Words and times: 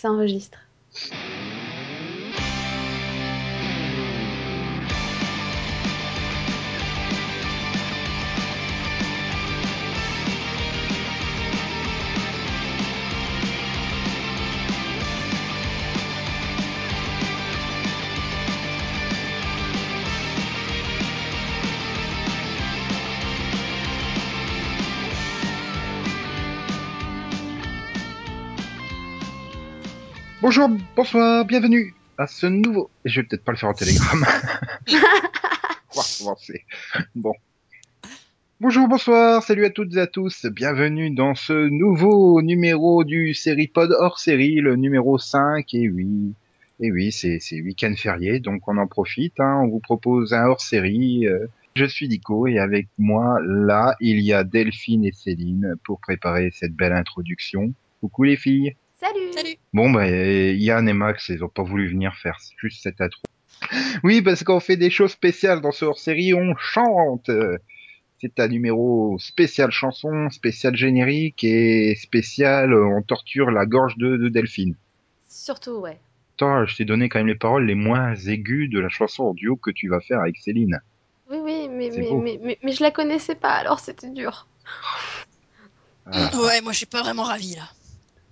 ça 0.00 0.58
Bonjour, 30.42 30.68
bonsoir, 30.96 31.44
bienvenue 31.44 31.94
à 32.18 32.26
ce 32.26 32.46
nouveau. 32.46 32.90
Et 33.04 33.08
je 33.10 33.20
vais 33.20 33.26
peut-être 33.26 33.44
pas 33.44 33.52
le 33.52 33.58
faire 33.58 33.68
en 33.68 33.74
télégramme. 33.74 34.24
On 34.88 35.96
va 35.96 36.02
recommencer. 36.02 36.64
Bon. 37.14 37.32
Bonjour, 38.60 38.88
bonsoir, 38.88 39.42
salut 39.42 39.64
à 39.64 39.70
toutes 39.70 39.94
et 39.96 40.00
à 40.00 40.06
tous. 40.06 40.46
Bienvenue 40.46 41.10
dans 41.10 41.34
ce 41.34 41.68
nouveau 41.68 42.42
numéro 42.42 43.04
du 43.04 43.34
Pod 43.72 43.92
hors 43.98 44.18
série, 44.18 44.56
le 44.56 44.76
numéro 44.76 45.18
5. 45.18 45.72
Et 45.74 45.88
oui, 45.88 46.34
et 46.80 46.92
oui, 46.92 47.10
c'est 47.12 47.38
c'est 47.40 47.60
week-end 47.60 47.94
férié, 47.96 48.38
donc 48.40 48.66
on 48.68 48.76
en 48.76 48.86
profite. 48.86 49.40
Hein. 49.40 49.60
On 49.64 49.68
vous 49.68 49.80
propose 49.80 50.32
un 50.34 50.44
hors 50.46 50.60
série. 50.60 51.26
euh, 51.26 51.46
Je 51.74 51.86
suis 51.86 52.08
Nico 52.08 52.46
et 52.46 52.58
avec 52.58 52.88
moi 52.98 53.38
là, 53.44 53.94
il 54.00 54.20
y 54.20 54.32
a 54.32 54.44
Delphine 54.44 55.04
et 55.04 55.12
Céline 55.12 55.74
pour 55.84 56.00
préparer 56.00 56.50
cette 56.54 56.74
belle 56.74 56.92
introduction. 56.92 57.72
Coucou 58.00 58.24
les 58.24 58.36
filles. 58.36 58.74
Salut 59.02 59.32
Salut 59.32 59.56
Bon, 59.72 59.90
bah, 59.90 60.06
Yann 60.08 60.88
et 60.88 60.92
Max, 60.92 61.28
ils 61.30 61.42
ont 61.42 61.48
pas 61.48 61.62
voulu 61.62 61.88
venir 61.88 62.14
faire 62.16 62.38
juste 62.58 62.82
cette 62.82 63.00
intro. 63.00 63.22
Oui, 64.04 64.22
parce 64.22 64.44
qu'on 64.44 64.60
fait 64.60 64.76
des 64.76 64.90
choses 64.90 65.12
spéciales 65.12 65.60
dans 65.60 65.72
ce 65.72 65.84
hors-série, 65.84 66.34
on 66.34 66.54
chante. 66.56 67.30
C'est 68.20 68.38
un 68.38 68.48
numéro 68.48 69.18
spécial 69.18 69.70
chanson, 69.70 70.28
spécial 70.30 70.76
générique 70.76 71.42
et 71.44 71.94
spécial 71.94 72.74
on 72.74 73.00
torture 73.02 73.50
la 73.50 73.64
gorge 73.64 73.96
de, 73.96 74.16
de 74.16 74.28
Delphine. 74.28 74.76
Surtout, 75.28 75.78
ouais. 75.78 75.98
Attends, 76.36 76.66
je 76.66 76.76
t'ai 76.76 76.84
donné 76.84 77.08
quand 77.08 77.18
même 77.18 77.28
les 77.28 77.34
paroles 77.34 77.64
les 77.66 77.74
moins 77.74 78.14
aiguës 78.14 78.68
de 78.68 78.78
la 78.78 78.88
chanson 78.90 79.24
en 79.24 79.34
duo 79.34 79.56
que 79.56 79.70
tu 79.70 79.88
vas 79.88 80.00
faire 80.00 80.20
avec 80.20 80.36
Céline. 80.38 80.80
Oui, 81.30 81.38
oui, 81.42 81.68
mais, 81.70 81.90
C'est 81.90 82.00
mais, 82.00 82.08
beau. 82.08 82.20
mais, 82.20 82.40
mais, 82.42 82.58
mais 82.62 82.72
je 82.72 82.82
la 82.82 82.90
connaissais 82.90 83.34
pas, 83.34 83.52
alors 83.52 83.78
c'était 83.80 84.10
dur. 84.10 84.46
Voilà. 86.04 86.30
Ouais, 86.42 86.60
moi 86.60 86.72
je 86.72 86.78
suis 86.78 86.86
pas 86.86 87.02
vraiment 87.02 87.22
ravi 87.22 87.54
là. 87.54 87.68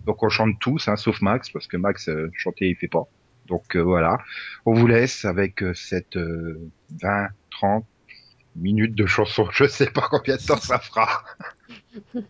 Donc 0.06 0.22
on 0.22 0.28
chante 0.28 0.58
tous, 0.60 0.88
hein, 0.88 0.96
sauf 0.96 1.20
Max, 1.20 1.50
parce 1.50 1.66
que 1.66 1.77
Max 1.77 2.08
euh, 2.08 2.30
chanter 2.34 2.68
il 2.68 2.77
fait 2.77 2.88
pas. 2.88 3.04
Donc 3.46 3.77
euh, 3.77 3.80
voilà, 3.80 4.18
on 4.66 4.74
vous 4.74 4.86
laisse 4.86 5.24
avec 5.24 5.62
euh, 5.62 5.72
cette 5.74 6.16
euh, 6.16 6.70
20, 7.02 7.28
30 7.50 7.84
minutes 8.56 8.94
de 8.94 9.06
chanson. 9.06 9.48
Je 9.52 9.64
sais 9.64 9.91
pas 9.91 10.06
combien 10.10 10.36
de 10.36 10.42
temps 10.46 10.56
ça 10.58 10.78
fera. 10.78 11.24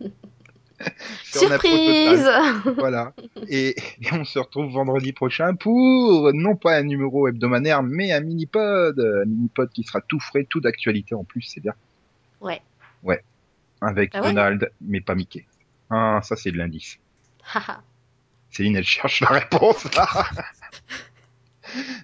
Surprise. 1.23 2.29
Voilà. 2.77 3.13
Et, 3.49 3.75
et 4.01 4.13
on 4.13 4.23
se 4.23 4.39
retrouve 4.39 4.71
vendredi 4.71 5.11
prochain 5.11 5.53
pour 5.55 6.31
non 6.33 6.55
pas 6.55 6.77
un 6.77 6.83
numéro 6.83 7.27
hebdomadaire, 7.27 7.83
mais 7.83 8.13
un 8.13 8.21
mini-pod. 8.21 8.97
Un 8.97 9.25
mini-pod 9.25 9.69
qui 9.71 9.83
sera 9.83 9.99
tout 9.99 10.21
frais, 10.21 10.47
tout 10.49 10.61
d'actualité 10.61 11.15
en 11.15 11.25
plus, 11.25 11.41
c'est 11.41 11.59
bien. 11.59 11.73
Ouais. 13.03 13.21
Avec 13.81 14.11
Ah 14.13 14.21
ouais? 14.21 14.27
Donald, 14.29 14.71
mais 14.81 15.01
pas 15.01 15.15
Mickey. 15.15 15.45
Ah, 15.89 16.19
ça 16.23 16.35
c'est 16.35 16.51
de 16.51 16.57
l'indice. 16.57 16.99
Haha. 17.43 17.81
Céline, 18.51 18.75
elle 18.75 18.83
cherche 18.83 19.21
la 19.21 19.27
réponse 19.29 19.93
là. 19.95 20.07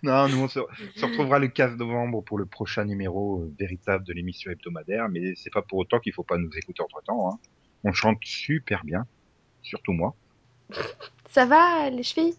non, 0.03 0.27
nous 0.29 0.43
on 0.43 0.47
se, 0.47 0.59
se 0.95 1.05
retrouvera 1.05 1.39
le 1.39 1.47
15 1.47 1.77
novembre 1.77 2.21
pour 2.21 2.37
le 2.37 2.45
prochain 2.45 2.85
numéro 2.85 3.41
euh, 3.41 3.53
véritable 3.57 4.03
de 4.03 4.13
l'émission 4.13 4.51
hebdomadaire, 4.51 5.09
mais 5.09 5.33
c'est 5.35 5.51
pas 5.51 5.61
pour 5.61 5.79
autant 5.79 5.99
qu'il 5.99 6.13
faut 6.13 6.23
pas 6.23 6.37
nous 6.37 6.51
écouter 6.55 6.83
entre 6.83 7.01
temps. 7.03 7.29
Hein. 7.29 7.39
On 7.83 7.93
chante 7.93 8.19
super 8.23 8.83
bien, 8.83 9.05
surtout 9.61 9.93
moi. 9.93 10.15
Ça 11.29 11.45
va, 11.45 11.89
les 11.89 12.03
chevilles? 12.03 12.35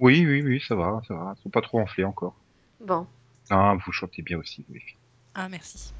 Oui, 0.00 0.26
oui, 0.26 0.42
oui, 0.42 0.60
ça 0.66 0.74
va, 0.74 1.00
ça 1.06 1.14
va. 1.14 1.34
Faut 1.42 1.50
pas 1.50 1.60
trop 1.60 1.78
enfler 1.80 2.04
encore. 2.04 2.34
Bon. 2.80 3.06
Ah, 3.48 3.76
vous 3.84 3.92
chantez 3.92 4.22
bien 4.22 4.38
aussi, 4.38 4.64
vous 4.66 4.74
les 4.74 4.80
filles. 4.80 4.96
Ah 5.34 5.48
merci. 5.48 5.92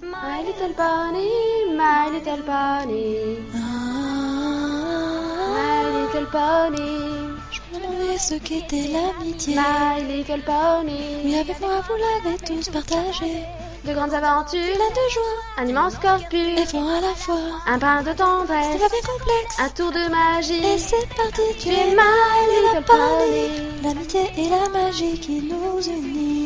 My 0.00 0.42
little 0.44 0.74
pony, 0.74 1.28
my 1.76 2.10
little 2.10 2.42
pony, 2.42 3.38
my 3.52 3.56
little 3.56 4.13
pony, 6.38 6.98
Je 7.52 7.60
me 7.70 7.80
demandais 7.82 8.18
ce 8.18 8.34
qu'était 8.34 8.88
l'amitié. 8.94 9.54
my 9.56 10.02
little 10.08 10.42
pony. 10.42 11.00
Mais 11.24 11.38
avec 11.38 11.60
moi 11.60 11.80
vous 11.86 11.96
l'avez 12.04 12.36
tous 12.38 12.68
partagé. 12.70 13.44
De 13.84 13.92
grandes 13.92 14.14
aventures, 14.14 14.74
Plein 14.80 14.90
de 15.00 15.06
joie 15.14 15.38
un 15.58 15.66
immense 15.68 15.96
corpus, 15.98 16.74
à 16.74 17.00
la 17.00 17.14
fois. 17.14 17.34
un 17.66 17.78
pain 17.78 18.02
de 18.02 18.08
C'est 18.08 18.16
tendresse, 18.16 18.80
pas 18.80 18.88
bien 18.88 19.06
complexe. 19.12 19.56
un 19.60 19.68
tour 19.68 19.90
de 19.92 20.08
magie. 20.08 20.64
Et 20.66 20.78
c'est 20.78 21.06
parti, 21.14 21.42
tu 21.60 21.68
es 21.68 21.90
my 21.90 22.40
little 22.50 22.84
pony. 22.84 23.46
L'amitié 23.84 24.22
et 24.38 24.48
la 24.48 24.68
magie 24.70 25.20
qui 25.20 25.42
nous 25.42 25.80
unit. 25.86 26.43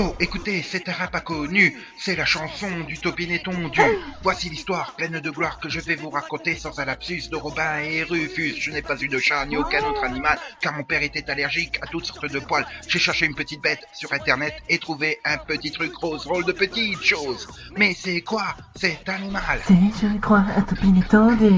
Yo, 0.00 0.16
écoutez, 0.18 0.62
c'est 0.62 0.88
un 0.88 0.92
rap 0.92 1.14
inconnu, 1.14 1.76
c'est 1.98 2.16
la 2.16 2.24
chanson 2.24 2.70
du 2.88 2.96
Topin 2.96 3.28
étendu. 3.28 3.82
Voici 4.22 4.48
l'histoire 4.48 4.94
pleine 4.96 5.20
de 5.20 5.28
gloire 5.28 5.60
que 5.60 5.68
je 5.68 5.78
vais 5.78 5.94
vous 5.94 6.08
raconter 6.08 6.54
sans 6.54 6.80
un 6.80 6.86
lapsus 6.86 7.28
de 7.30 7.36
Robin 7.36 7.80
et 7.80 8.02
Rufus. 8.02 8.54
Je 8.58 8.70
n'ai 8.70 8.80
pas 8.80 8.96
eu 8.98 9.08
de 9.08 9.18
chat 9.18 9.44
ni 9.44 9.58
aucun 9.58 9.84
autre 9.84 10.02
animal, 10.02 10.38
car 10.62 10.72
mon 10.72 10.84
père 10.84 11.02
était 11.02 11.30
allergique 11.30 11.78
à 11.82 11.86
toutes 11.86 12.06
sortes 12.06 12.32
de 12.32 12.38
poils. 12.38 12.64
J'ai 12.88 12.98
cherché 12.98 13.26
une 13.26 13.34
petite 13.34 13.60
bête 13.60 13.86
sur 13.92 14.10
internet 14.14 14.54
et 14.70 14.78
trouvé 14.78 15.18
un 15.26 15.36
petit 15.36 15.70
truc 15.70 15.94
rose, 15.94 16.26
rôle 16.26 16.46
de 16.46 16.52
petite 16.52 17.02
chose. 17.02 17.46
Mais 17.76 17.92
c'est 17.92 18.22
quoi 18.22 18.56
cet 18.76 19.06
animal? 19.06 19.60
Si 19.66 19.74
je 20.00 20.18
crois 20.18 20.46
étendu, 20.56 21.52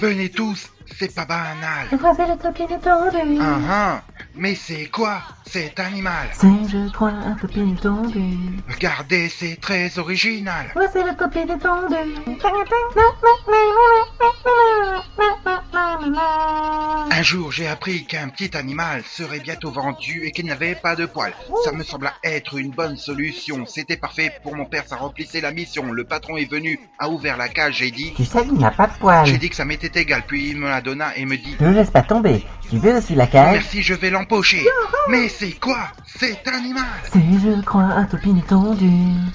Venez 0.00 0.30
tous, 0.30 0.68
c'est 0.98 1.14
pas 1.14 1.26
banal. 1.26 1.86
le. 3.24 3.38
Ah 3.40 3.58
ah, 3.70 4.02
mais 4.36 4.54
c'est 4.54 4.86
quoi 4.86 5.22
cet 5.46 5.78
animal 5.78 6.28
Si 6.32 6.46
je 6.68 6.90
crois 6.92 7.10
à 7.10 7.36
Topin 7.40 7.68
étendu, 7.72 8.36
Regardez, 8.72 9.28
c'est 9.28 9.60
très 9.60 9.98
original. 9.98 10.66
voici 10.74 10.98
le 10.98 11.14
Topin 11.16 11.42
étendu. 11.42 11.94
Un 17.10 17.22
jour, 17.22 17.52
j'ai 17.52 17.68
appris 17.68 18.04
qu'un 18.04 18.28
petit 18.28 18.56
animal 18.56 19.02
serait 19.04 19.40
bientôt 19.40 19.70
vendu 19.70 20.22
et 20.24 20.32
qu'il 20.32 20.46
n'avait 20.46 20.74
pas 20.74 20.96
de 20.96 21.06
poils. 21.06 21.32
Ça 21.64 21.72
me 21.72 21.82
sembla 21.84 22.12
être 22.24 22.58
une 22.58 22.70
bonne 22.70 22.96
solution. 22.96 23.64
C'était 23.66 23.96
parfait 23.96 24.32
pour 24.42 24.56
mon 24.56 24.64
père, 24.64 24.84
ça 24.86 24.96
remplissait 24.96 25.40
la 25.40 25.52
mission. 25.52 25.92
Le 25.92 26.04
patron 26.04 26.36
est 26.36 26.50
venu, 26.50 26.80
a 26.98 27.08
ouvert 27.08 27.36
la 27.36 27.48
cage, 27.48 27.76
j'ai 27.78 27.90
dit... 27.90 28.12
Tu 28.16 28.24
sais 28.24 28.42
qu'il 28.42 28.58
n'a 28.58 28.70
pas 28.70 28.86
de 28.88 28.92
poils. 28.98 29.26
J'ai 29.26 29.38
dit 29.38 29.48
que 29.50 29.56
ça 29.56 29.64
m'était 29.64 30.00
égal, 30.00 30.22
puis 30.26 30.50
il 30.50 30.56
me 30.56 30.68
la 30.68 30.80
donna 30.80 31.16
et 31.16 31.24
me 31.24 31.36
dit... 31.36 31.56
Ne 31.60 31.70
laisse 31.70 31.90
pas 31.90 32.02
tomber. 32.02 32.44
Tu 32.70 32.78
veux 32.78 32.96
aussi 32.96 33.14
la 33.14 33.26
cage? 33.26 33.52
Merci, 33.52 33.82
je 33.82 33.94
vais 33.94 34.10
l'empocher. 34.28 34.64
Mais 35.08 35.28
c'est 35.28 35.52
quoi 35.60 35.78
cet 36.06 36.46
animal? 36.48 36.84
Si 37.12 37.20
je 37.42 37.62
crois 37.62 37.90
à 37.96 38.04
Topin 38.04 38.36
étendu, 38.36 38.90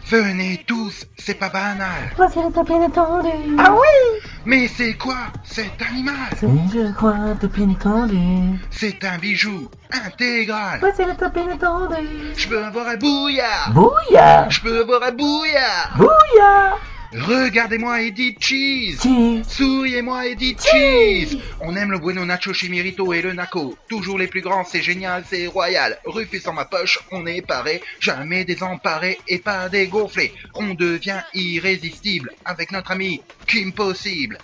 Venez 0.09 0.63
tous, 0.67 1.05
c'est 1.17 1.35
pas 1.35 1.49
banal. 1.49 2.11
voici 2.17 2.39
le 2.41 2.51
Topin 2.51 2.81
étendu. 2.87 3.29
Ah 3.59 3.71
oui 3.73 4.21
Mais 4.45 4.67
c'est 4.67 4.93
quoi 4.93 5.17
cet 5.43 5.79
animal? 5.87 6.15
Si 6.37 6.47
je 6.73 6.91
crois 6.93 7.15
à 7.31 7.35
Topin 7.35 7.69
étendu, 7.69 8.17
C'est 8.71 9.03
un 9.03 9.17
bijou 9.19 9.69
intégral. 10.05 10.79
voici 10.79 11.03
le 11.05 11.15
Topin 11.15 11.49
étendu. 11.53 12.07
Je 12.35 12.47
peux 12.47 12.63
avoir 12.63 12.87
un 12.87 12.97
bouillard. 12.97 13.71
Bouillard 13.73 14.49
Je 14.49 14.61
peux 14.61 14.81
avoir 14.81 15.03
un 15.03 15.11
bouillard. 15.11 15.91
Bouillard 15.97 16.77
Regardez-moi 17.11 18.01
et 18.03 18.11
dites 18.11 18.39
cheese. 18.39 19.01
Souriez-moi 19.47 20.27
et 20.27 20.35
dites 20.35 20.61
cheese 20.61 21.39
On 21.61 21.75
aime 21.75 21.91
le 21.91 21.97
bueno 21.97 22.23
nacho 22.23 22.53
chimirito 22.53 23.13
et 23.13 23.21
le 23.21 23.33
naco. 23.33 23.75
Toujours 23.87 24.19
les 24.19 24.27
plus 24.27 24.41
grands, 24.41 24.63
c'est 24.63 24.83
génial, 24.83 25.23
c'est 25.27 25.47
royal. 25.47 25.97
Rufus 26.05 26.41
dans 26.45 26.53
ma 26.53 26.65
poche, 26.65 26.99
on 27.11 27.25
est 27.25 27.41
paré. 27.41 27.81
Jamais 27.99 28.45
désemparé 28.45 29.19
et 29.27 29.39
pas 29.39 29.69
dégonflé. 29.69 30.33
On 30.53 30.75
devient 30.75 31.21
irrésistible 31.33 32.31
avec 32.45 32.71
notre 32.71 32.91
ami 32.91 33.21
Kim 33.47 33.73
Possible. 33.73 34.37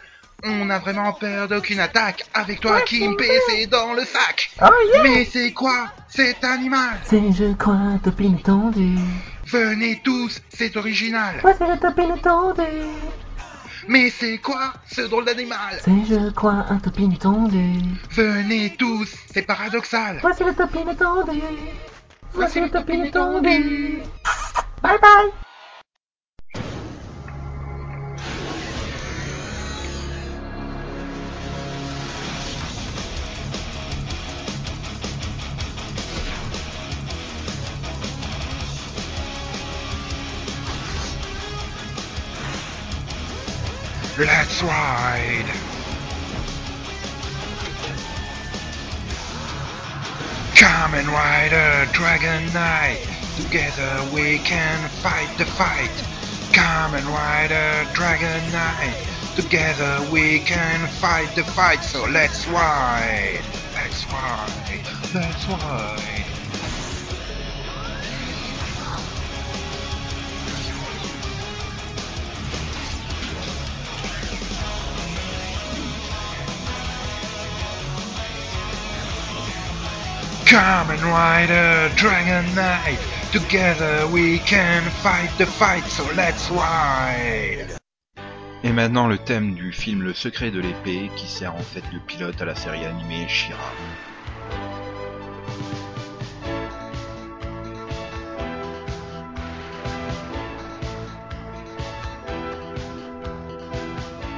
On 0.43 0.65
n'a 0.65 0.79
vraiment 0.79 1.13
peur 1.13 1.47
d'aucune 1.47 1.79
attaque. 1.79 2.25
Avec 2.33 2.59
toi, 2.59 2.81
Kim 2.81 3.15
P, 3.15 3.25
c'est 3.47 3.67
dans 3.67 3.93
le 3.93 4.03
sac. 4.05 4.51
Oh 4.61 4.65
yeah 4.93 5.03
Mais 5.03 5.25
c'est 5.25 5.51
quoi 5.53 5.87
cet 6.09 6.43
animal? 6.43 6.99
Si 7.03 7.33
je 7.33 7.53
crois 7.53 7.99
Topin 8.03 8.35
étendu, 8.37 8.95
Venez 9.45 10.01
tous, 10.03 10.41
c'est 10.49 10.75
original. 10.77 11.35
voici 11.41 11.63
le 11.63 11.77
Topin 11.79 12.15
étendu. 12.15 12.61
Mais 13.87 14.09
c'est 14.09 14.39
quoi 14.39 14.73
ce 14.91 15.01
drôle 15.01 15.25
d'animal? 15.25 15.79
Si 15.83 16.05
je 16.09 16.31
crois 16.31 16.65
à 16.69 16.75
Topin 16.83 17.11
étendu, 17.11 17.79
Venez 18.11 18.75
tous, 18.77 19.13
c'est 19.31 19.43
paradoxal. 19.43 20.17
voici 20.21 20.43
le 20.43 20.53
Topin 20.55 20.89
étendu. 20.89 21.41
Voici 22.35 22.59
l'utopie 22.59 23.11
tondue. 23.11 24.01
Bye 24.83 24.99
bye. 25.01 25.31
Let's 44.55 44.63
ride! 44.63 45.51
Kamen 50.55 51.07
Rider 51.11 51.91
Dragon 51.91 52.53
Knight, 52.53 53.05
together 53.35 54.09
we 54.13 54.37
can 54.37 54.87
fight 55.01 55.27
the 55.37 55.43
fight. 55.43 55.91
Kamen 56.53 57.05
Rider 57.05 57.85
Dragon 57.93 58.49
Knight, 58.53 58.95
together 59.35 60.07
we 60.09 60.39
can 60.39 60.87
fight 60.87 61.35
the 61.35 61.43
fight. 61.43 61.83
So 61.83 62.05
let's 62.05 62.47
ride! 62.47 63.41
Let's 63.73 64.05
ride! 64.09 64.85
Let's 65.13 65.47
ride! 65.49 66.34
Kamen 80.55 81.03
Rider 81.03 81.91
Dragon 81.97 82.45
Knight, 82.55 82.97
together 83.33 84.07
we 84.07 84.39
can 84.39 84.83
fight 85.03 85.29
the 85.37 85.45
fight, 85.45 85.83
so 85.83 86.05
let's 86.15 86.49
ride! 86.49 87.77
Et 88.63 88.71
maintenant 88.71 89.07
le 89.07 89.17
thème 89.17 89.53
du 89.55 89.73
film 89.73 90.01
Le 90.01 90.13
secret 90.13 90.51
de 90.51 90.61
l'épée 90.61 91.11
qui 91.17 91.27
sert 91.27 91.53
en 91.53 91.61
fait 91.61 91.83
de 91.91 91.99
pilote 91.99 92.41
à 92.41 92.45
la 92.45 92.55
série 92.55 92.85
animée 92.85 93.27
Shira. 93.27 93.59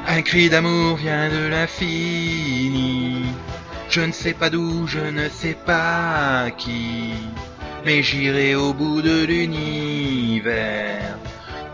Un 0.07 0.21
cri 0.23 0.49
d'amour 0.49 0.95
vient 0.95 1.29
de 1.29 1.47
l'infini. 1.47 3.25
Je 3.97 4.03
ne 4.03 4.11
sais 4.11 4.33
pas 4.33 4.51
d'où, 4.51 4.85
je 4.85 4.99
ne 4.99 5.27
sais 5.27 5.57
pas 5.65 6.51
qui, 6.55 7.15
mais 7.83 8.03
j'irai 8.03 8.53
au 8.53 8.71
bout 8.71 9.01
de 9.01 9.25
l'univers 9.25 11.17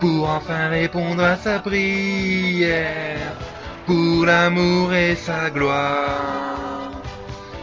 pour 0.00 0.30
enfin 0.30 0.68
répondre 0.70 1.22
à 1.22 1.36
sa 1.36 1.58
prière, 1.58 3.36
pour 3.84 4.24
l'amour 4.24 4.94
et 4.94 5.16
sa 5.16 5.50
gloire, 5.50 6.92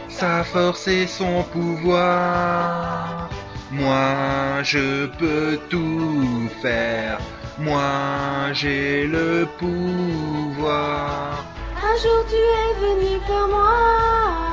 sa 0.08 0.44
force 0.44 0.86
et 0.86 1.08
son 1.08 1.42
pouvoir. 1.42 3.28
Moi, 3.72 4.62
je 4.62 5.06
peux 5.06 5.58
tout 5.70 6.48
faire. 6.62 7.18
Moi, 7.58 8.52
j'ai 8.52 9.08
le 9.08 9.48
pouvoir. 9.58 11.44
Un 11.84 11.96
jour 12.00 12.24
tu 12.28 12.36
es 12.36 12.72
venu 12.80 13.18
pour 13.26 13.48
moi, 13.48 14.51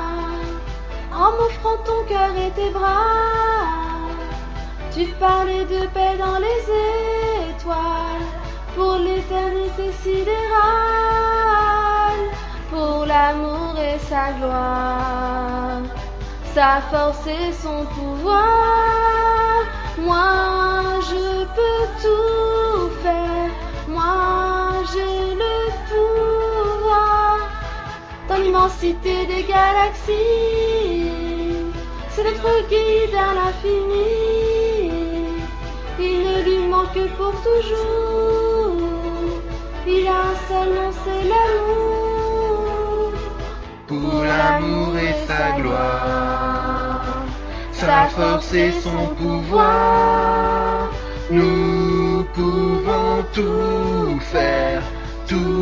en 1.30 1.34
m'offrant 1.38 1.78
ton 1.86 2.04
cœur 2.08 2.34
et 2.46 2.52
tes 2.52 2.70
bras. 2.72 4.10
Tu 4.94 5.06
parlais 5.20 5.66
de 5.66 5.82
paix 5.96 6.16
dans 6.18 6.40
les 6.48 6.62
étoiles, 7.52 8.28
pour 8.76 8.96
l'éternité 8.96 9.92
sidérale, 10.04 10.36
pour 12.72 13.06
l'amour 13.06 13.74
et 13.78 14.00
sa 14.10 14.32
gloire, 14.38 15.82
sa 16.54 16.82
force 16.92 17.28
et 17.28 17.52
son 17.64 17.86
pouvoir. 17.96 19.64
Moi 20.00 21.00
je 21.10 21.46
peux 21.58 21.86
tout 22.04 22.90
faire, 23.04 23.52
moi 23.88 24.84
j'ai 24.92 25.36
le 25.44 25.58
pouvoir 25.90 27.38
dans 28.28 28.38
l'immensité 28.38 29.26
des 29.26 29.44
galaxies. 29.44 30.59
Guide 32.68 33.16
à 33.16 33.34
l'infini. 33.36 34.92
Il 35.98 36.20
ne 36.28 36.44
lui 36.44 36.68
manque 36.68 36.94
que 36.94 37.08
pour 37.18 37.34
toujours. 37.42 38.80
Il 39.88 40.08
a 40.08 40.22
un 40.32 40.36
seul 40.48 40.70
nom, 40.76 40.92
c'est 41.04 41.24
l'amour. 41.32 43.14
Pour 43.88 44.24
l'amour 44.24 44.98
et 44.98 45.16
sa 45.26 45.60
gloire, 45.60 47.26
sa 47.72 48.08
force 48.08 48.54
et 48.54 48.72
son 48.72 49.08
pouvoir, 49.16 50.90
nous 51.32 52.26
pouvons 52.34 53.24
tout 53.34 54.20
faire. 54.20 54.84
Tout 55.28 55.59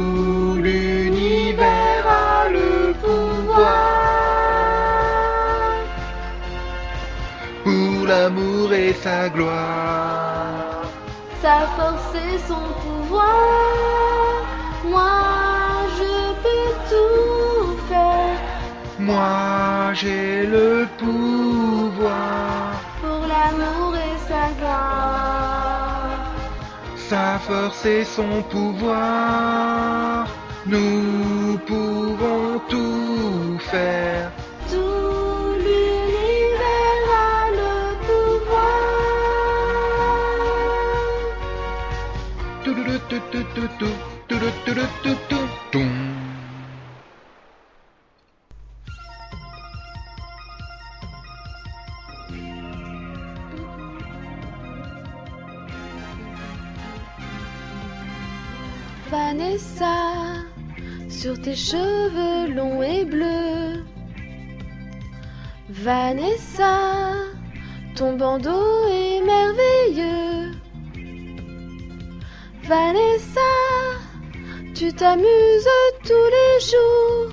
Pour 8.27 8.35
l'amour 8.35 8.74
et 8.74 8.94
sa 8.94 9.29
gloire. 9.29 10.83
sa 11.41 11.59
force 11.77 12.13
et 12.15 12.38
son 12.39 12.65
pouvoir. 12.83 14.44
Moi, 14.83 15.21
je 15.97 16.13
peux 16.44 16.71
tout 16.91 17.77
faire 17.88 18.39
Moi 19.00 19.94
j'ai 19.94 20.45
le 20.45 20.88
pouvoir, 20.97 22.74
pour 23.01 23.21
l'amour 23.31 23.95
et 23.95 24.18
sa 24.27 24.44
gloire. 24.59 26.19
sa 26.97 27.39
force 27.47 27.85
et 27.85 28.03
son 28.03 28.41
pouvoir. 28.51 30.27
Nous 30.65 31.57
pouvons 31.65 32.59
tout 32.68 33.57
faire. 33.71 34.31
Tout 34.69 35.06
Vanessa, 59.09 60.44
sur 61.09 61.42
tes 61.42 61.56
cheveux 61.56 62.54
longs 62.54 62.81
et 62.81 63.06
bleus. 63.06 63.85
Vanessa, 65.69 67.14
ton 67.95 68.18
bandeau 68.18 68.87
est 68.90 69.21
merveilleux. 69.21 70.36
Vanessa, 72.68 73.54
tu 74.76 74.92
t'amuses 74.92 75.69
tous 76.04 76.28
les 76.38 76.59
jours 76.69 77.31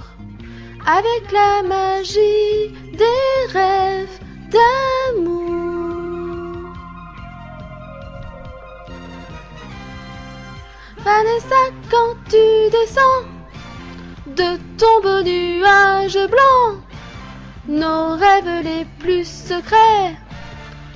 avec 0.87 1.33
la 1.33 1.65
magie 1.65 2.73
des 2.93 3.53
rêves 3.53 4.21
d'amour. 4.53 5.51
Vanessa, 10.99 11.63
quand 11.91 12.15
tu 12.31 12.71
descends 12.71 13.27
de 14.29 14.57
ton 14.79 15.01
beau 15.03 15.21
nuage 15.25 16.29
blanc, 16.31 16.81
nos 17.67 18.15
rêves 18.15 18.63
les 18.63 18.85
plus 19.01 19.27
secrets 19.27 20.15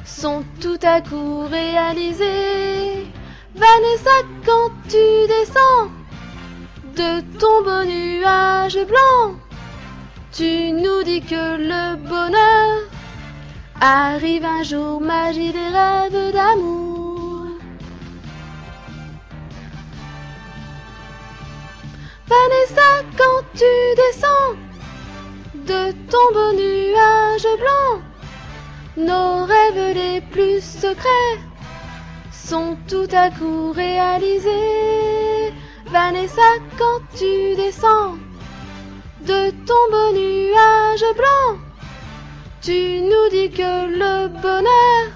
sont 0.05 0.45
tout 0.61 0.79
à 0.85 1.01
coup 1.01 1.41
réalisés. 1.51 3.09
Vanessa, 3.59 4.23
quand 4.47 4.71
tu 4.89 5.27
descends 5.27 5.91
de 6.95 7.21
ton 7.41 7.63
beau 7.65 7.83
nuage 7.85 8.79
blanc, 8.87 9.35
tu 10.33 10.71
nous 10.71 11.03
dis 11.03 11.23
que 11.23 11.57
le 11.57 11.97
bonheur 11.97 12.89
arrive 13.81 14.45
un 14.45 14.63
jour, 14.63 15.01
magie 15.01 15.53
des 15.53 15.71
rêves 15.79 16.33
d'amour. 16.33 17.49
Vanessa, 22.29 22.91
quand 23.17 23.43
tu 23.55 23.73
descends 23.97 24.55
de 25.55 25.91
ton 26.13 26.27
beau 26.33 26.53
nuage 26.53 27.49
blanc, 27.59 28.03
nos 28.97 29.47
rêves 29.47 29.97
les 29.97 30.21
plus 30.21 30.63
secrets 30.63 31.48
sont 32.49 32.79
tout 32.89 33.09
à 33.13 33.31
coup 33.31 33.73
réalisés. 33.73 35.53
Vanessa, 35.85 36.51
quand 36.79 37.01
tu 37.15 37.55
descends 37.57 38.15
de 39.21 39.51
ton 39.67 39.83
beau 39.91 40.13
nuage 40.15 41.05
blanc, 41.15 41.59
tu 42.63 43.03
nous 43.03 43.29
dis 43.31 43.51
que 43.51 43.73
le 44.03 44.29
bonheur 44.29 45.13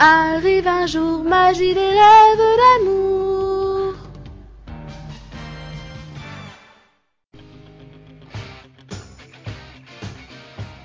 arrive 0.00 0.66
un 0.66 0.86
jour, 0.86 1.22
magie 1.22 1.74
des 1.74 1.80
rêves 1.80 2.48
d'amour. 2.60 3.94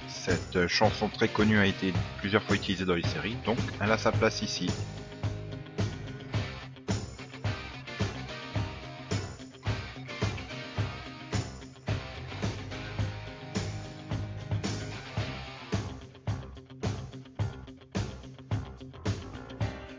Cette 0.07 0.67
chanson 0.67 1.09
très 1.09 1.29
connue 1.29 1.57
a 1.57 1.65
été 1.65 1.93
plusieurs 2.19 2.43
fois 2.43 2.55
utilisée 2.55 2.85
dans 2.85 2.93
les 2.93 3.07
séries, 3.07 3.37
donc 3.43 3.57
elle 3.81 3.91
a 3.91 3.97
sa 3.97 4.11
place 4.11 4.43
ici. 4.43 4.69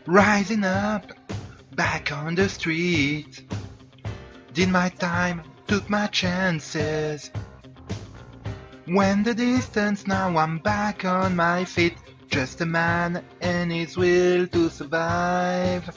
Rising 0.09 0.63
up, 0.63 1.13
back 1.75 2.11
on 2.11 2.33
the 2.33 2.49
street. 2.49 3.43
Did 4.55 4.69
my 4.69 4.89
time, 4.89 5.43
took 5.67 5.87
my 5.87 6.07
chances. 6.07 7.29
When 8.85 9.21
the 9.21 9.35
distance, 9.35 10.07
now 10.07 10.35
I'm 10.35 10.57
back 10.57 11.05
on 11.05 11.35
my 11.35 11.63
feet. 11.63 11.93
Just 12.27 12.59
a 12.61 12.65
man 12.65 13.23
and 13.39 13.71
his 13.71 13.97
will 13.97 14.47
to 14.47 14.69
survive. 14.71 15.95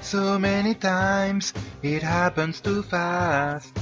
So 0.00 0.38
many 0.38 0.72
times 0.72 1.52
it 1.82 2.02
happens 2.02 2.62
too 2.62 2.82
fast. 2.84 3.78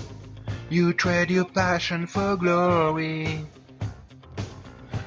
You 0.69 0.95
trade 0.95 1.31
your 1.31 1.45
passion 1.45 2.09
for 2.09 2.35
glory. 2.35 3.47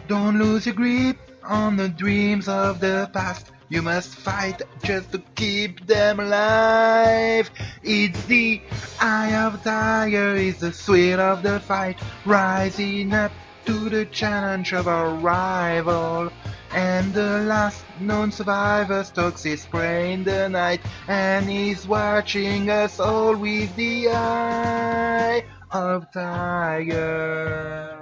Don't 0.08 0.40
lose 0.40 0.68
your 0.68 0.76
grip 0.76 1.18
on 1.44 1.76
the 1.76 1.90
dreams 1.90 2.48
of 2.48 2.80
the 2.80 3.10
past. 3.12 3.53
You 3.70 3.82
must 3.82 4.16
fight 4.16 4.62
just 4.84 5.12
to 5.14 5.20
keep 5.36 5.88
them 5.88 6.20
alive. 6.20 7.50
It's 7.82 8.26
the 8.26 8.62
eye 9.00 9.34
of 9.36 9.64
tiger, 9.64 10.36
it's 10.36 10.60
the 10.60 10.74
sweat 10.74 11.20
of 11.20 11.44
the 11.44 11.60
fight, 11.60 12.00
rising 12.26 13.14
up 13.14 13.32
to 13.66 13.90
the 13.90 14.06
challenge 14.06 14.74
of 14.74 14.88
our 14.88 15.16
rival. 15.16 16.32
And 16.74 17.14
the 17.14 17.40
last 17.40 17.84
known 18.00 18.32
survivor 18.32 19.04
stalks 19.04 19.44
his 19.44 19.66
prey 19.66 20.14
in 20.14 20.24
the 20.24 20.50
night, 20.50 20.82
and 21.08 21.48
he's 21.48 21.88
watching 21.88 22.70
us 22.70 23.00
all 23.00 23.36
with 23.36 23.76
the 23.76 24.10
eye 24.10 25.46
of 25.72 26.12
tiger. 26.12 28.00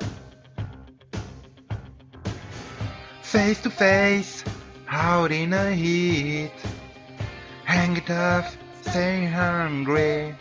Face 3.21 3.61
to 3.61 3.69
face, 3.69 4.43
out 4.91 5.31
in 5.31 5.51
the 5.51 5.73
heat. 5.73 6.51
Hang 7.63 7.95
tough, 8.01 8.57
stay 8.81 9.25
hungry. 9.25 10.35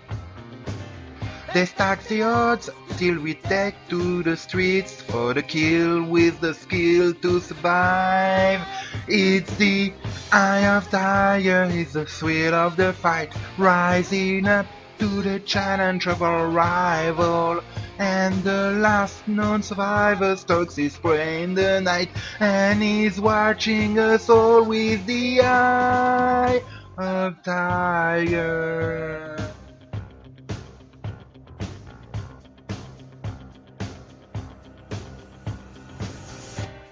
They 1.54 1.64
stack 1.66 2.02
the 2.04 2.22
odds, 2.22 2.70
till 2.96 3.18
we 3.18 3.34
take 3.34 3.74
to 3.88 4.22
the 4.22 4.36
streets 4.36 5.00
for 5.02 5.32
the 5.32 5.42
kill 5.42 6.02
with 6.02 6.40
the 6.40 6.54
skill 6.54 7.14
to 7.14 7.40
survive. 7.40 8.60
It's 9.08 9.50
the 9.56 9.92
eye 10.32 10.66
of 10.66 10.90
tiger, 10.90 11.68
it's 11.70 11.94
the 11.94 12.06
sweat 12.06 12.52
of 12.52 12.76
the 12.76 12.92
fight, 12.92 13.32
rising 13.58 14.46
up 14.46 14.66
to 14.98 15.22
the 15.22 15.40
challenge 15.40 16.06
of 16.06 16.22
our 16.22 16.48
rival. 16.48 17.62
And 18.00 18.42
the 18.44 18.72
last 18.80 19.28
known 19.28 19.62
survivor 19.62 20.34
stalks 20.34 20.74
his 20.74 20.96
prey 20.96 21.42
in 21.42 21.52
the 21.52 21.82
night, 21.82 22.08
and 22.40 22.82
he's 22.82 23.20
watching 23.20 23.98
us 23.98 24.30
all 24.30 24.64
with 24.64 25.04
the 25.04 25.42
eye 25.42 26.62
of 26.96 27.42
tiger. 27.42 29.36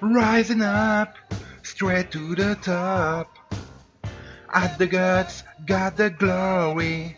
Rising 0.03 0.61
up, 0.61 1.17
straight 1.63 2.11
to 2.11 2.35
the 2.35 2.55
top. 2.57 3.35
At 4.53 4.77
the 4.77 4.87
guts, 4.87 5.43
got 5.65 5.97
the 5.97 6.11
glory. 6.11 7.17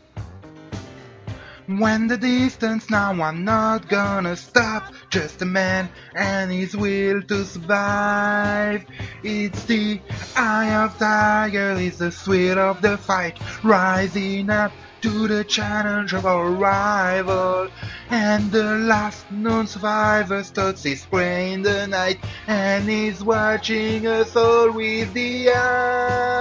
When 1.78 2.08
the 2.08 2.16
distance 2.16 2.90
now 2.90 3.12
I'm 3.22 3.44
not 3.44 3.88
gonna 3.88 4.34
stop. 4.34 4.92
Just 5.08 5.40
a 5.40 5.44
man 5.44 5.88
and 6.16 6.50
his 6.50 6.76
will 6.76 7.22
to 7.22 7.44
survive. 7.44 8.84
It's 9.22 9.64
the 9.66 10.00
eye 10.34 10.74
of 10.74 10.98
tiger, 10.98 11.76
it's 11.78 11.98
the 11.98 12.10
sweat 12.10 12.58
of 12.58 12.82
the 12.82 12.98
fight. 12.98 13.38
Rising 13.62 14.50
up 14.50 14.72
to 15.02 15.28
the 15.28 15.44
challenge 15.44 16.12
of 16.12 16.26
our 16.26 16.50
rival. 16.50 17.68
And 18.10 18.50
the 18.50 18.64
last 18.64 19.30
known 19.30 19.68
survivor 19.68 20.42
stalks 20.42 20.82
his 20.82 21.06
prey 21.06 21.52
in 21.52 21.62
the 21.62 21.86
night. 21.86 22.18
And 22.48 22.88
he's 22.88 23.22
watching 23.22 24.08
us 24.08 24.34
all 24.34 24.72
with 24.72 25.12
the 25.14 25.50
eye 25.50 26.40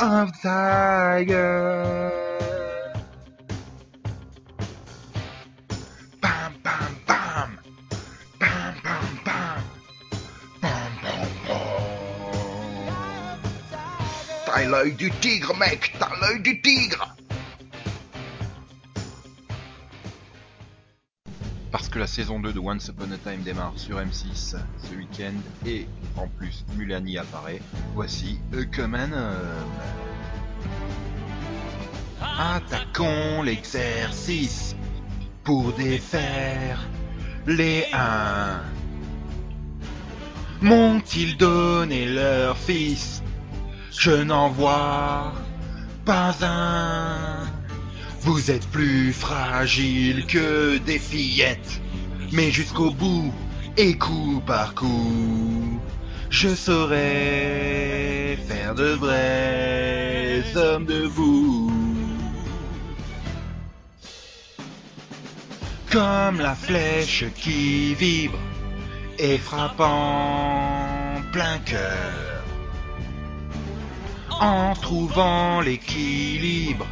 of 0.00 0.32
tiger 0.42 2.21
l'œil 14.72 14.92
du 14.92 15.10
tigre 15.10 15.54
mec 15.58 15.92
T'as 15.98 16.08
l'œil 16.18 16.40
du 16.40 16.60
tigre 16.62 17.14
Parce 21.70 21.90
que 21.90 21.98
la 21.98 22.06
saison 22.06 22.40
2 22.40 22.54
de 22.54 22.58
Once 22.58 22.88
Upon 22.88 23.12
a 23.12 23.18
Time 23.18 23.42
démarre 23.42 23.74
sur 23.76 23.98
M6 23.98 24.56
ce 24.78 24.94
week-end 24.94 25.34
et 25.66 25.86
en 26.16 26.26
plus 26.26 26.64
Mulani 26.76 27.18
apparaît, 27.18 27.60
voici 27.94 28.38
Common 28.74 29.12
Homme. 29.12 29.72
Attaquons 32.20 33.42
l'exercice 33.42 34.74
pour 35.44 35.72
défaire 35.74 36.86
les 37.46 37.86
uns. 37.92 38.62
M'ont-ils 40.62 41.36
donné 41.36 42.06
leur 42.06 42.56
fils? 42.56 43.22
Je 43.96 44.10
n'en 44.10 44.48
vois 44.48 45.32
pas 46.04 46.34
un. 46.42 47.46
Vous 48.20 48.50
êtes 48.50 48.66
plus 48.68 49.12
fragile 49.12 50.26
que 50.26 50.78
des 50.78 50.98
fillettes, 50.98 51.80
mais 52.32 52.50
jusqu'au 52.50 52.90
bout 52.90 53.32
et 53.76 53.96
coup 53.98 54.42
par 54.46 54.74
coup, 54.74 55.80
je 56.30 56.54
saurais 56.54 58.38
faire 58.46 58.74
de 58.74 58.92
vrais 58.94 60.44
hommes 60.56 60.86
de 60.86 61.04
vous. 61.04 61.70
Comme 65.90 66.40
la 66.40 66.54
flèche 66.54 67.24
qui 67.36 67.94
vibre 67.94 68.38
et 69.18 69.36
frappe 69.36 69.80
en 69.80 71.20
plein 71.32 71.58
cœur. 71.58 72.41
En 74.40 74.74
trouvant 74.74 75.60
l'équilibre, 75.60 76.86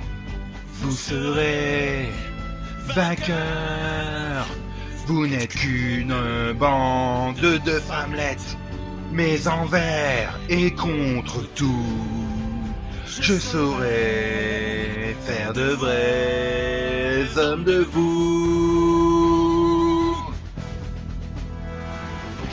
vous 0.80 0.92
serez 0.92 2.09
vainqueur. 2.94 4.47
Vous 5.06 5.26
n'êtes 5.26 5.54
qu'une 5.54 6.14
bande 6.59 7.40
de 7.40 7.80
femmelettes, 7.80 8.56
mais 9.12 9.49
envers 9.49 10.38
et 10.49 10.73
contre 10.73 11.42
tout, 11.54 11.87
je 13.20 13.38
saurais 13.38 15.16
faire 15.26 15.52
de 15.52 15.70
vrais 15.75 17.26
hommes 17.37 17.64
de 17.64 17.87
vous. 17.92 19.09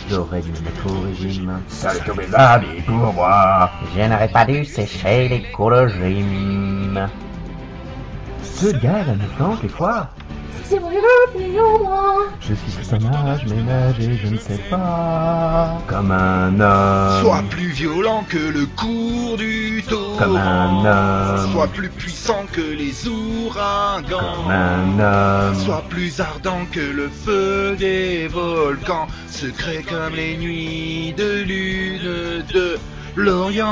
J'aurais 0.10 0.42
dû 0.42 0.52
me 0.52 0.60
mettre 0.60 0.88
au 0.88 1.02
régime. 1.02 1.62
Sale 1.68 2.04
Tobézadi 2.06 2.82
pour 2.86 3.14
moi. 3.14 3.70
Je 3.96 4.02
n'aurais 4.02 4.30
pas 4.30 4.46
dû 4.46 4.64
sécher 4.64 5.28
les 5.28 5.44
cours 5.52 5.72
de 5.72 5.88
gym. 5.88 7.10
Ce 8.42 8.68
gars, 8.68 9.04
mi-temps, 9.04 9.58
quoi 9.58 9.60
C'est 9.62 9.80
moi 9.80 10.08
néanmoins. 11.38 12.26
Je 12.42 12.54
suis 12.54 12.72
personnage 12.72 13.46
ménager, 13.46 14.20
je 14.24 14.28
ne 14.34 14.38
sais 14.38 14.62
pas. 14.70 15.82
Comme 15.88 16.12
un 16.12 16.60
homme. 16.60 17.22
Sois 17.22 17.44
plus 17.50 17.70
violent 17.70 18.24
que 18.28 18.38
le 18.38 18.66
cours 18.66 19.38
du 19.38 19.84
torrent. 19.88 20.18
Comme 20.18 20.38
un 20.38 20.86
homme. 20.86 21.52
Sois 21.52 21.68
plus 21.68 21.90
puissant 21.90 22.46
que 22.52 22.62
les 22.62 23.08
ouragans. 23.08 24.18
Comme 24.44 24.52
un 24.52 25.00
homme. 25.00 25.56
Sois 25.56 25.84
plus 25.90 26.20
ardent 26.20 26.66
que 26.72 26.80
le 26.80 27.10
feu 27.10 27.76
des 27.78 28.28
volcans, 28.28 29.08
secret 29.30 29.84
comme 29.88 30.16
les 30.16 30.38
nuits 30.38 31.14
de 31.18 31.44
lune 31.44 32.44
de 32.54 32.78
l'Orient. 33.16 33.66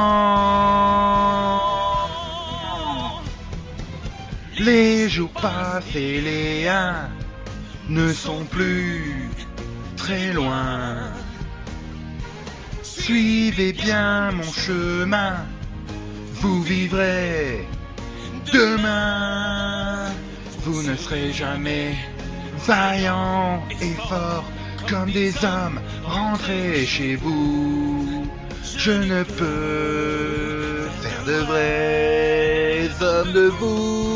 Les 4.58 5.10
jours 5.10 5.32
passent 5.42 5.96
et 5.96 6.22
les 6.22 6.68
uns 6.68 7.10
ne 7.90 8.14
sont 8.14 8.46
plus 8.46 9.30
très 9.98 10.32
loin. 10.32 11.12
Suivez 12.82 13.74
bien 13.74 14.32
mon 14.32 14.52
chemin, 14.52 15.46
vous 16.36 16.64
vivrez 16.64 17.68
demain. 18.54 20.06
Vous 20.64 20.82
ne 20.84 20.96
serez 20.96 21.34
jamais 21.34 21.96
vaillants 22.66 23.62
et 23.82 23.94
forts 24.08 24.50
comme 24.90 25.12
des 25.12 25.34
hommes. 25.44 25.82
Rentrez 26.06 26.86
chez 26.86 27.18
vous. 27.18 28.26
Je 28.78 28.92
ne 28.92 29.24
peux 29.24 30.88
faire 31.02 31.24
de 31.26 31.44
vrais 31.46 32.90
hommes 33.02 33.34
de 33.34 33.48
vous. 33.60 34.15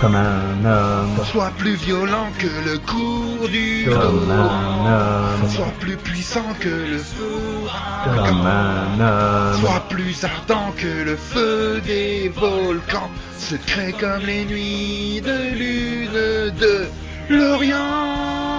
Comme 0.00 0.14
un 0.14 0.64
homme. 0.64 1.24
Sois 1.30 1.52
plus 1.58 1.74
violent 1.74 2.28
que 2.38 2.46
le 2.70 2.78
cours 2.78 3.48
du 3.50 3.84
Comme 3.86 4.26
dos. 4.26 4.32
un 4.32 4.86
homme. 4.86 5.50
Sois 5.50 5.72
plus 5.78 5.96
puissant 5.96 6.54
que 6.58 6.68
le 6.68 6.96
feu. 6.98 7.68
Comme 8.04 8.46
un 8.46 8.98
homme. 8.98 9.60
Sois 9.60 9.82
plus 9.90 10.24
ardent 10.24 10.72
que 10.78 11.04
le 11.04 11.16
feu 11.16 11.82
des 11.84 12.32
volcans, 12.34 13.10
secret 13.38 13.92
comme 14.00 14.24
les 14.24 14.46
nuits 14.46 15.20
de 15.20 15.58
lune 15.58 16.54
de 16.58 16.86
l'Orient. 17.28 18.49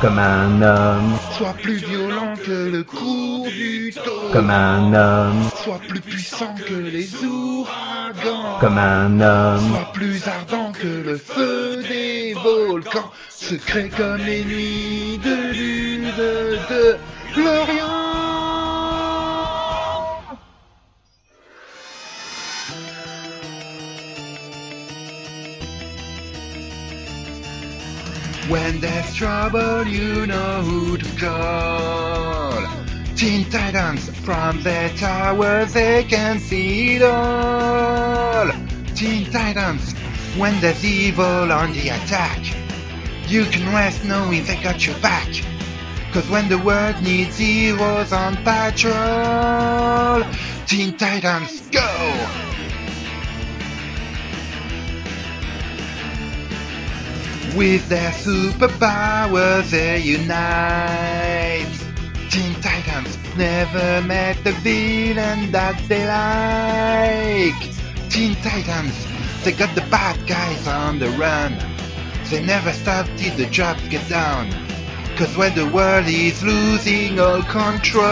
Comme 0.00 0.18
un 0.18 0.60
homme. 0.60 1.16
Sois 1.38 1.54
plus 1.62 1.76
violent 1.76 2.34
que 2.44 2.70
le 2.70 2.82
cours 2.82 3.46
du 3.46 3.94
taureau. 3.94 4.30
Comme 4.30 4.50
un 4.50 4.92
homme. 4.92 5.48
Sois 5.64 5.80
plus 5.88 6.00
puissant 6.00 6.54
que 6.54 6.74
les 6.74 7.08
ouragans. 7.24 8.58
Comme 8.60 8.76
un 8.76 9.20
homme. 9.20 9.70
Sois 9.70 9.92
plus 9.94 10.28
ardent 10.28 10.72
que 10.72 10.86
le 10.86 11.16
feu 11.16 11.82
des 11.88 12.34
volcans, 12.34 13.10
secret 13.30 13.90
comme 13.96 14.18
les 14.18 14.44
nuits 14.44 15.18
de 15.24 15.52
lune 15.52 16.12
de 16.68 16.96
l'Orient. 17.40 18.05
When 28.48 28.78
there's 28.80 29.12
trouble, 29.12 29.88
you 29.88 30.24
know 30.24 30.62
who 30.62 30.96
to 30.96 31.18
call. 31.18 32.52
Teen 33.16 33.44
Titans 33.50 34.08
from 34.20 34.62
their 34.62 34.88
towers, 34.90 35.72
they 35.72 36.04
can 36.04 36.38
see 36.38 36.94
it 36.94 37.02
all. 37.02 38.48
Teen 38.94 39.28
Titans, 39.32 39.94
when 40.38 40.60
there's 40.60 40.84
evil 40.84 41.50
on 41.50 41.72
the 41.72 41.88
attack, 41.88 42.38
you 43.26 43.46
can 43.46 43.66
rest 43.74 44.04
knowing 44.04 44.44
they 44.44 44.62
got 44.62 44.86
your 44.86 44.96
back. 45.00 45.26
Cause 46.12 46.30
when 46.30 46.48
the 46.48 46.58
world 46.58 47.02
needs 47.02 47.38
heroes 47.38 48.12
on 48.12 48.36
patrol, 48.44 50.22
Teen 50.66 50.96
Titans, 50.96 51.62
go! 51.72 52.55
With 57.56 57.88
their 57.88 58.10
superpowers 58.10 59.70
they 59.70 60.00
unite. 60.00 61.66
Teen 62.30 62.54
Titans 62.60 63.16
never 63.34 64.06
met 64.06 64.44
the 64.44 64.52
villain 64.52 65.50
that 65.52 65.80
they 65.88 66.06
like. 66.06 67.54
Teen 68.10 68.34
Titans, 68.42 69.06
they 69.42 69.52
got 69.52 69.74
the 69.74 69.80
bad 69.90 70.26
guys 70.26 70.68
on 70.68 70.98
the 70.98 71.08
run. 71.12 71.56
They 72.28 72.44
never 72.44 72.74
stop 72.74 73.06
till 73.16 73.34
the 73.38 73.46
drops 73.46 73.88
get 73.88 74.06
down. 74.06 74.50
Cause 75.16 75.34
when 75.34 75.54
the 75.54 75.66
world 75.66 76.06
is 76.08 76.42
losing 76.42 77.18
all 77.18 77.42
control, 77.44 78.04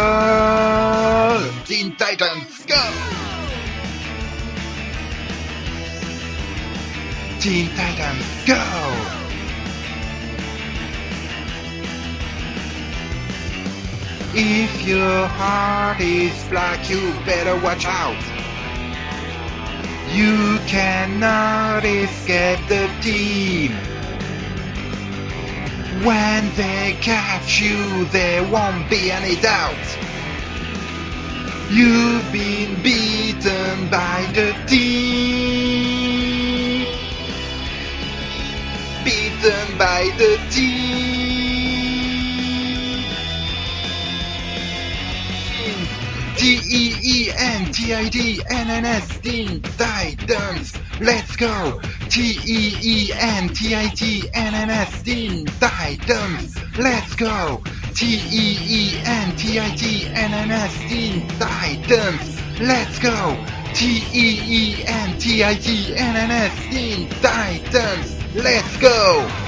Teen 1.67 1.95
Titans 1.97 2.65
go! 2.65 2.81
Teen 7.41 7.69
Titans 7.77 8.25
go! 8.47 9.24
If 14.37 14.83
your 14.83 15.29
heart 15.29 16.01
is 16.01 16.35
black, 16.49 16.91
you 16.91 17.13
better 17.25 17.55
watch 17.63 17.87
out. 17.87 18.19
You 20.13 20.59
cannot 20.67 21.85
escape 21.85 22.59
the 22.67 22.91
team. 23.01 23.71
When 26.05 26.53
they 26.57 26.99
catch 27.01 27.61
you, 27.61 28.07
there 28.07 28.43
won't 28.51 28.91
be 28.91 29.13
any 29.13 29.37
doubt. 29.37 29.77
You've 31.71 32.33
been 32.33 32.83
beaten 32.83 33.89
by 33.89 34.29
the 34.35 34.53
team. 34.67 36.05
Beaten 39.05 39.79
by 39.79 40.11
the 40.19 40.41
team. 40.51 41.14
T-E-E-N-T-I-D-N-N-S 46.45 47.81
Teen 49.21 49.63
Titans 49.63 50.75
Let's 51.01 51.37
go. 51.37 51.81
T-E-E-N-T-I-D-N-N-S 52.11 52.63
Teen 55.05 55.47
Titans 55.47 56.59
Let's 56.77 57.15
go. 57.15 57.63
T-E-E-N-T-I-D-N-N-S 57.95 58.35
Teen 60.87 61.27
Titans 61.39 62.39
Let's 62.61 62.99
go. 62.99 63.43
T-E-E-N-T-I-D-N-N-S 63.73 64.75
Teen 66.71 67.09
Titans 67.09 68.35
Let's 68.35 68.77
go 68.77 69.44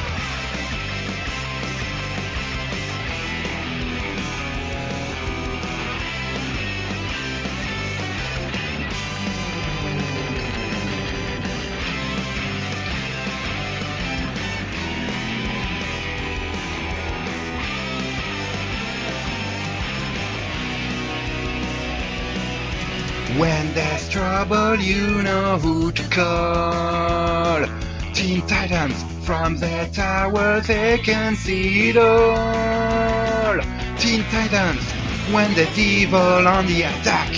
trouble, 24.47 24.81
you 24.81 25.23
know 25.23 25.59
who 25.59 25.93
to 25.93 26.03
call. 26.09 27.67
Teen 28.13 28.43
Titans, 28.47 29.03
from 29.25 29.57
their 29.57 29.89
tower 29.89 30.61
they 30.61 30.99
can 30.99 31.35
see 31.37 31.91
it 31.91 31.97
all. 31.97 33.59
Teen 33.99 34.23
Titans, 34.31 34.85
when 35.33 35.53
there's 35.55 35.79
evil 35.79 36.47
on 36.47 36.67
the 36.67 36.83
attack, 36.83 37.35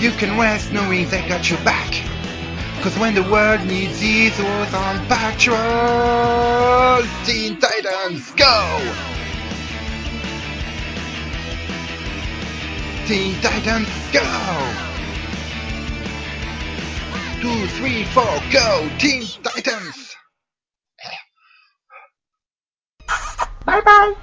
you 0.00 0.10
can 0.12 0.38
rest 0.38 0.72
knowing 0.72 1.08
they 1.08 1.26
got 1.28 1.48
your 1.50 1.62
back. 1.64 1.92
Cause 2.82 2.98
when 2.98 3.14
the 3.14 3.22
world 3.24 3.66
needs 3.66 4.00
heroes 4.00 4.74
on 4.74 5.06
patrol, 5.08 7.02
Teen 7.24 7.58
Titans, 7.58 8.30
go! 8.32 8.80
Teen 13.06 13.34
Titans, 13.40 13.88
go! 14.12 14.85
Two, 17.40 17.66
three, 17.68 18.04
four, 18.04 18.24
go! 18.52 18.90
Teen 18.98 19.26
Titans! 19.44 20.16
Bye 23.66 23.80
bye. 23.82 24.14